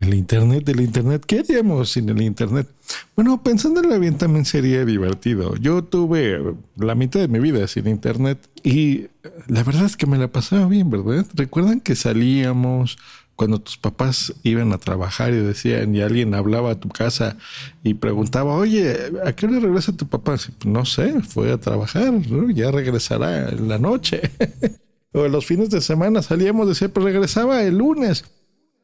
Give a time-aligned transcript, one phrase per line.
[0.00, 2.66] El Internet, el Internet, ¿qué haríamos sin el Internet?
[3.14, 5.56] Bueno, pensándolo bien también sería divertido.
[5.56, 9.08] Yo tuve la mitad de mi vida sin Internet y
[9.46, 11.26] la verdad es que me la pasaba bien, ¿verdad?
[11.34, 12.96] ¿Recuerdan que salíamos
[13.36, 17.36] cuando tus papás iban a trabajar y decían, y alguien hablaba a tu casa
[17.82, 20.36] y preguntaba, oye, ¿a qué hora regresa tu papá?
[20.64, 22.12] No sé, fue a trabajar,
[22.54, 24.30] ya regresará en la noche.
[25.12, 28.24] o los fines de semana salíamos, decía, pues regresaba el lunes.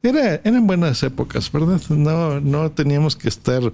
[0.07, 1.81] Era, eran buenas épocas, ¿verdad?
[1.89, 3.73] No, no teníamos que estar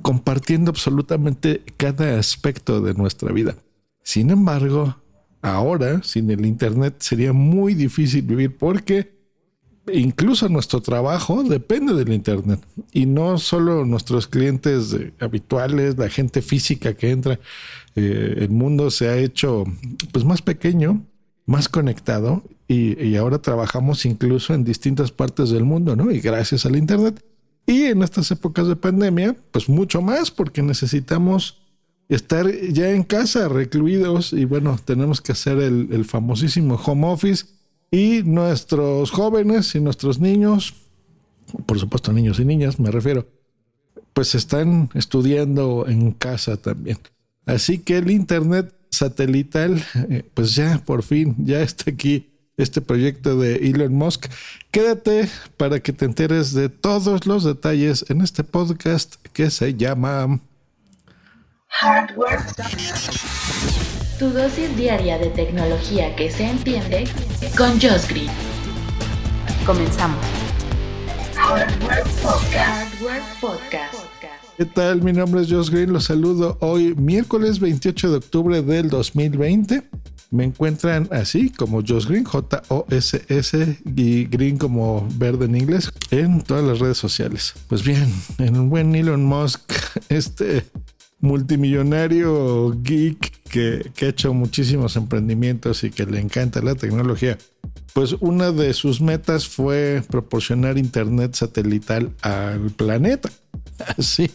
[0.00, 3.54] compartiendo absolutamente cada aspecto de nuestra vida.
[4.02, 4.96] Sin embargo,
[5.42, 9.12] ahora, sin el Internet, sería muy difícil vivir porque
[9.92, 12.60] incluso nuestro trabajo depende del Internet.
[12.90, 17.38] Y no solo nuestros clientes habituales, la gente física que entra,
[17.94, 19.64] eh, el mundo se ha hecho
[20.12, 21.04] pues más pequeño
[21.44, 22.42] más conectado
[22.72, 26.10] y, ahora trabajamos incluso en distintas partes del mundo, ¿no?
[26.10, 27.22] Y gracias al Internet.
[27.66, 31.60] Y en estas épocas de pandemia, pues mucho más porque necesitamos
[32.08, 37.44] estar ya en casa, recluidos y bueno, tenemos que hacer el, el famosísimo home office
[37.90, 40.74] y nuestros jóvenes y nuestros niños,
[41.66, 43.26] por supuesto niños y niñas me refiero,
[44.12, 46.98] pues están estudiando en casa también.
[47.46, 53.38] Así que el Internet satelital, eh, pues ya por fin, ya está aquí este proyecto
[53.38, 54.26] de Elon Musk.
[54.70, 60.40] Quédate para que te enteres de todos los detalles en este podcast que se llama
[61.68, 62.40] Hardware.
[64.18, 67.04] Tu dosis diaria de tecnología que se entiende
[67.56, 68.30] con Josh Green.
[69.66, 70.24] Comenzamos.
[71.34, 72.54] Hardware Podcast.
[72.54, 73.94] Hardware Podcast.
[74.56, 75.02] ¿Qué tal?
[75.02, 79.82] Mi nombre es Josh Green, los saludo hoy miércoles 28 de octubre del 2020.
[80.32, 86.64] Me encuentran así como Josh Green, J-O-S-S y Green como verde en inglés en todas
[86.64, 87.52] las redes sociales.
[87.68, 89.60] Pues bien, en un buen Elon Musk,
[90.08, 90.64] este
[91.20, 97.36] multimillonario geek que, que ha hecho muchísimos emprendimientos y que le encanta la tecnología,
[97.92, 103.28] pues una de sus metas fue proporcionar internet satelital al planeta.
[103.98, 104.30] Así.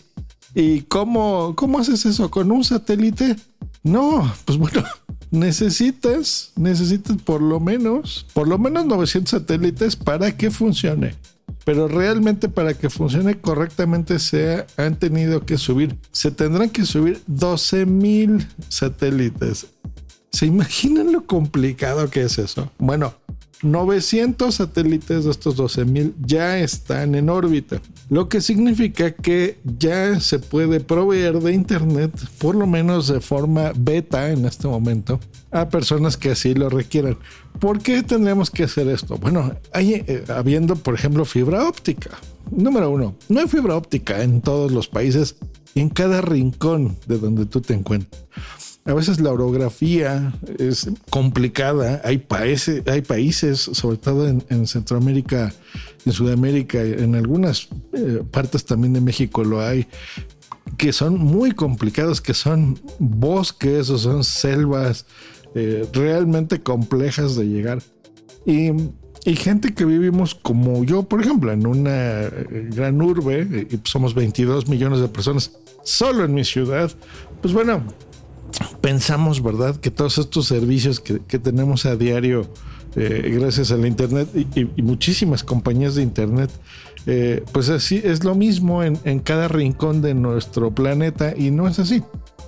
[0.54, 2.30] ¿Y cómo, cómo haces eso?
[2.30, 3.36] ¿Con un satélite?
[3.84, 4.84] No, pues bueno,
[5.32, 11.16] necesitas, necesitas por lo menos, por lo menos 900 satélites para que funcione.
[11.66, 17.22] Pero realmente para que funcione correctamente se han tenido que subir, se tendrán que subir
[17.28, 19.68] 12 mil satélites.
[20.32, 22.72] ¿Se imaginan lo complicado que es eso?
[22.78, 23.16] Bueno,
[23.62, 30.40] 900 satélites de estos 12.000 ya están en órbita, lo que significa que ya se
[30.40, 35.20] puede proveer de Internet, por lo menos de forma beta en este momento,
[35.52, 37.18] a personas que así lo requieran.
[37.60, 39.18] ¿Por qué tendríamos que hacer esto?
[39.18, 42.12] Bueno, eh, habiendo, por ejemplo, fibra óptica.
[42.52, 45.36] Número uno, no hay fibra óptica en todos los países,
[45.76, 48.24] en cada rincón de donde tú te encuentras.
[48.88, 52.02] A veces la orografía es complicada.
[52.06, 55.54] Hay, países, hay países, sobre todo en, Centroamérica,
[56.06, 59.88] en Sudamérica, en algunas eh, partes también de México lo hay,
[60.78, 65.06] que son muy complicados, que son bosques o son selvas
[65.54, 67.84] eh, realmente complejas de llegar.
[68.46, 68.72] Y,
[69.26, 74.14] y, gente que vivimos como yo, por ejemplo, en una eh, gran urbe, y somos
[74.14, 75.52] 22 millones de personas
[75.84, 76.90] solo en mi ciudad,
[77.42, 77.84] pues bueno,
[78.82, 79.76] pensamos, ¿verdad?
[79.78, 82.50] Que todos estos servicios que, tenemos a diario
[82.96, 86.50] eh, gracias a la Internet y, muchísimas compañías de Internet,
[87.06, 91.80] eh, pues así es lo mismo en, cada rincón de nuestro planeta y no es
[91.80, 92.04] así.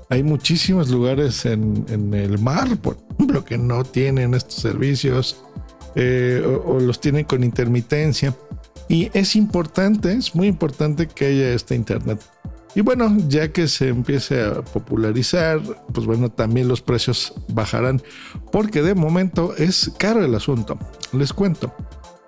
[0.10, 5.44] Hay muchísimos lugares en, el mar, por ejemplo, que no tienen estos servicios
[5.96, 8.36] eh, o los tienen con intermitencia.
[8.88, 12.20] Y es importante, es muy importante que haya este Internet.
[12.76, 15.60] Y bueno, ya que se empiece a popularizar,
[15.92, 18.02] pues bueno, también los precios bajarán,
[18.52, 20.78] porque de momento es caro el asunto.
[21.12, 21.74] Les cuento.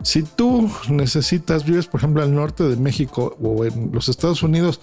[0.04, 4.82] Si tú necesitas, vives por ejemplo al norte de México o en los Estados Unidos,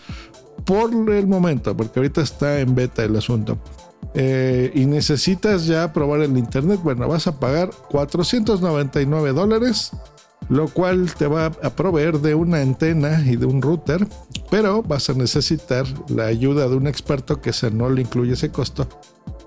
[0.65, 3.59] por el momento, porque ahorita está en beta el asunto,
[4.15, 9.93] eh, y necesitas ya probar el internet, bueno, vas a pagar 499 dólares
[10.49, 14.07] lo cual te va a proveer de una antena y de un router,
[14.51, 18.51] pero vas a necesitar la ayuda de un experto que se no le incluye ese
[18.51, 18.89] costo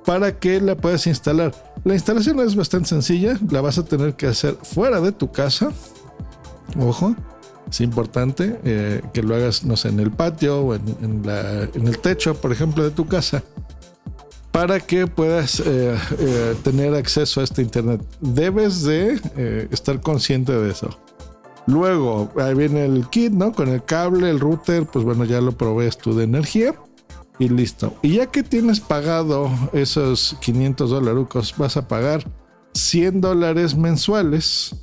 [0.05, 1.53] para que la puedas instalar.
[1.83, 5.71] La instalación es bastante sencilla, la vas a tener que hacer fuera de tu casa.
[6.79, 7.15] Ojo,
[7.69, 11.97] es importante eh, que lo hagas, no sé, en el patio o en, en, el
[11.99, 13.43] techo, por ejemplo, de tu casa,
[14.51, 18.01] para que puedas eh, eh, tener acceso a este internet.
[18.19, 20.97] Debes de estar consciente de eso.
[21.67, 23.53] Luego, ahí viene el kit, ¿no?
[23.53, 26.75] Con el cable, el router, pues bueno, ya lo provees tú de energía
[27.39, 27.95] y listo.
[28.01, 32.23] Y ya que tienes pagado esos 500 dólares, vas a pagar
[32.73, 34.75] 100 dólares mensuales.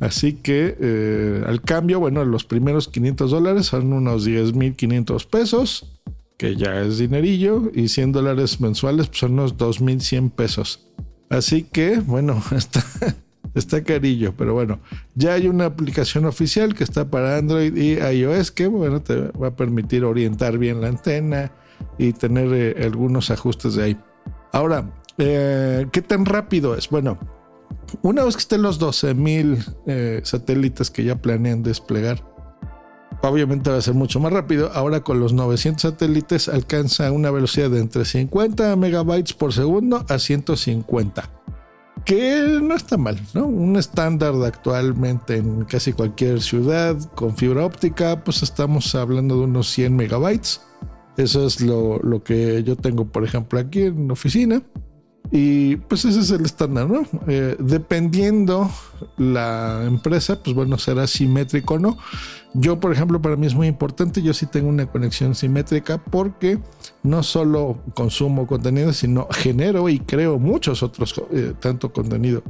[0.00, 6.00] Así que eh, al cambio, bueno, los primeros 500 dólares son unos 10.500 pesos,
[6.38, 10.88] que ya es dinerillo, y 100 dólares mensuales pues son unos 2.100 pesos.
[11.28, 12.42] Así que, bueno,
[13.54, 14.80] está, carillo, pero bueno,
[15.14, 19.48] ya hay una aplicación oficial que está para Android y iOS que, bueno, te va
[19.48, 21.52] a permitir orientar bien la antena
[21.98, 23.98] y tener eh, algunos ajustes de ahí.
[24.52, 26.88] Ahora, eh, ¿qué tan rápido es?
[26.88, 27.18] Bueno,
[28.02, 32.24] una vez que estén los 12.000 eh, satélites que ya planean desplegar,
[33.22, 34.70] obviamente va a ser mucho más rápido.
[34.74, 40.18] Ahora con los 900 satélites alcanza una velocidad de entre 50 megabytes por segundo a
[40.18, 41.38] 150
[42.04, 43.46] que no está mal, ¿no?
[43.46, 49.68] Un estándar actualmente en casi cualquier ciudad con fibra óptica, pues estamos hablando de unos
[49.70, 50.62] 100 megabytes.
[51.18, 54.62] Eso es lo, lo que yo tengo, por ejemplo, aquí en la oficina.
[55.30, 57.06] Y pues ese es el estándar, ¿no?
[57.26, 58.70] Eh, dependiendo
[59.18, 61.98] la empresa, pues bueno, será simétrico o no.
[62.54, 66.58] Yo, por ejemplo, para mí es muy importante, yo sí tengo una conexión simétrica porque
[67.02, 72.42] no solo consumo contenido, sino genero y creo muchos otros, eh, tanto contenido,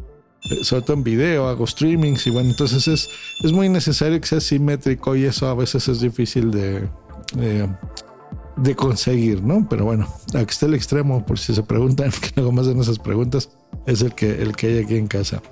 [0.51, 3.09] eh, sobre todo en video, hago streamings y bueno, entonces es,
[3.43, 6.89] es muy necesario que sea simétrico y eso a veces es difícil de
[8.63, 9.67] de conseguir, ¿no?
[9.69, 12.99] Pero bueno, aquí está el extremo, por si se preguntan, que luego más de esas
[12.99, 13.51] preguntas,
[13.87, 15.43] es el que, el que hay aquí en casa.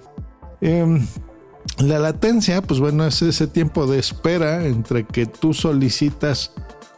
[0.61, 1.07] Em,
[1.79, 6.53] la latencia, pues bueno, es ese tiempo de espera entre que tú solicitas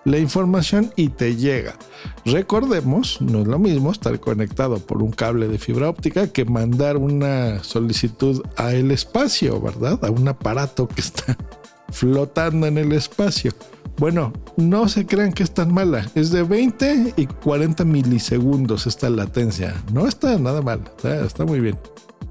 [0.05, 1.76] la información y te llega.
[2.25, 6.97] Recordemos, no es lo mismo estar conectado por un cable de fibra óptica que mandar
[6.97, 10.03] una solicitud a el espacio, ¿verdad?
[10.05, 11.37] A un aparato que está
[11.91, 13.53] flotando en el espacio.
[13.99, 16.09] Bueno, no se crean que es tan mala.
[16.15, 19.75] Es de 20 y 40 milisegundos esta latencia.
[19.93, 20.82] No está nada mal.
[21.03, 21.76] Está, muy bien.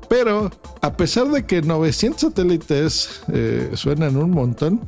[0.09, 0.51] Pero
[0.81, 4.81] a pesar de que 900 satélites eh, suenan un montón,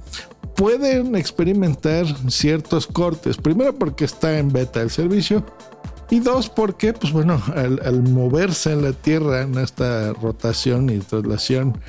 [0.55, 3.37] pueden experimentar ciertos cortes.
[3.37, 5.45] Primero porque está en beta el servicio.
[6.11, 10.97] Y dos, porque, pues bueno, al, al moverse en la Tierra, en esta rotación y
[10.99, 11.79] traslación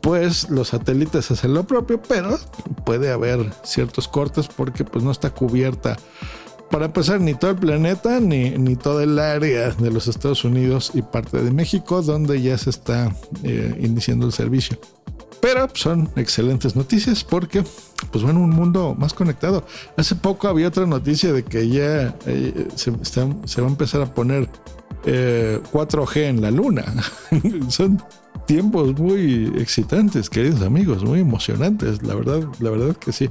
[0.00, 2.38] pues los satélites hacen lo propio, pero
[2.84, 5.96] puede haber ciertos cortes porque pues no está cubierta
[6.70, 10.92] para empezar ni todo el planeta ni, ni todo el área de los Estados Unidos
[10.94, 14.78] y parte de México donde ya se está eh, iniciando el servicio.
[15.40, 17.62] Pero son excelentes noticias porque,
[18.10, 19.64] pues bueno, un mundo más conectado.
[19.96, 24.48] Hace poco había otra noticia de que ya eh, se, va a empezar a poner
[25.04, 26.84] 4G eh, en la luna.
[27.68, 28.02] son
[28.46, 33.30] tiempos muy excitantes, queridos amigos, muy emocionantes, la verdad, la verdad que sí.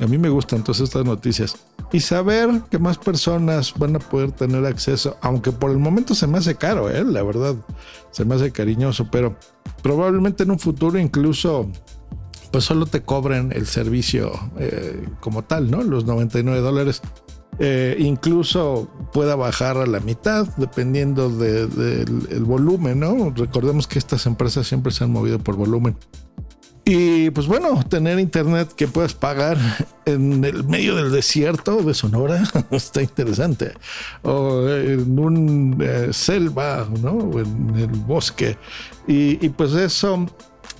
[0.00, 1.56] A mí me gustan todas estas noticias.
[1.92, 6.26] Y saber que más personas van a poder tener acceso, aunque por el momento se
[6.26, 7.04] me hace caro, ¿eh?
[7.04, 7.54] la verdad,
[8.10, 9.36] se me hace cariñoso, pero
[9.82, 11.70] probablemente en un futuro incluso
[12.50, 15.82] pues solo te cobren el servicio eh, como tal, ¿no?
[15.82, 17.02] Los 99 dólares
[17.58, 23.30] eh, incluso pueda bajar a la mitad dependiendo del volumen, ¿no?
[23.30, 25.96] Recordemos que estas empresas siempre se han movido por volumen.
[26.84, 29.56] Y pues bueno, tener internet que puedas pagar
[30.04, 33.72] en el medio del desierto de Sonora está interesante.
[34.22, 37.12] O en un eh, selva, ¿no?
[37.12, 38.58] O en el bosque.
[39.06, 40.26] Y, pues eso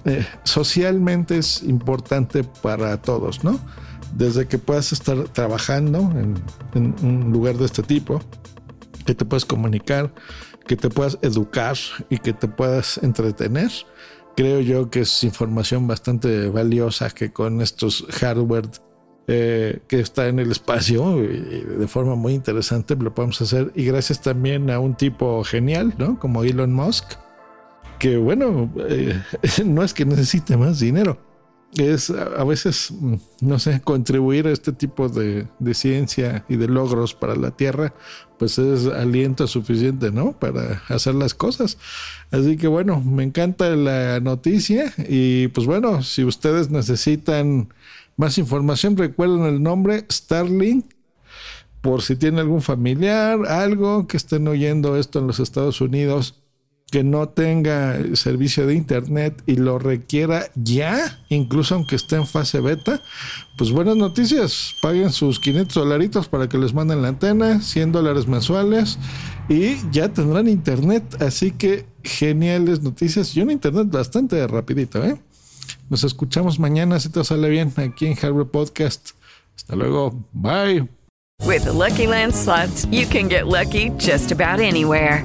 [0.05, 3.59] eh, socialmente es importante para todos, ¿no?
[4.15, 8.21] desde que puedas estar trabajando en, un lugar de este tipo,
[9.05, 10.13] que te puedas comunicar,
[10.67, 11.77] que te puedas educar
[12.09, 13.71] y que te puedas entretener.
[14.37, 18.69] Creo yo que es información bastante valiosa que con estos hardware
[19.27, 24.21] eh, que está en el espacio de forma muy interesante lo podemos hacer y gracias
[24.21, 26.19] también a un tipo genial, ¿no?
[26.19, 27.15] Como Elon Musk,
[27.99, 29.19] que bueno, eh,
[29.65, 31.17] no es que necesite más dinero,
[31.77, 36.69] es a veces, mm, no sé, contribuir a este tipo de, de, ciencia y de
[36.69, 37.95] logros para la Tierra,
[38.39, 40.33] pues es aliento suficiente, ¿no?
[40.39, 41.79] Para hacer las cosas.
[42.31, 47.69] Así que bueno, me encanta la noticia y pues bueno, si ustedes necesitan
[48.17, 50.87] más información, recuerden el nombre Starlink.
[51.81, 56.44] Por si tienen algún familiar, algo que estén oyendo esto en los Estados Unidos
[56.95, 62.61] que no tenga servicio de internet y lo requiera ya, incluso aunque esté en fase
[62.61, 63.03] beta,
[63.59, 64.77] pues buenas noticias.
[64.81, 68.97] Paguen sus 500 dolaritos para que les manden la antena, 100 dólares mensuales
[69.49, 71.21] y ya tendrán internet.
[71.21, 75.17] Así que geniales noticias y un internet bastante rapidito, ¿eh?
[75.91, 79.11] Nos escuchamos mañana si todo sale bien aquí en Hardware Podcast.
[79.57, 80.15] Hasta luego.
[80.33, 80.89] Bye.
[81.43, 85.25] With Lucky Land slots, you can get lucky just about anywhere.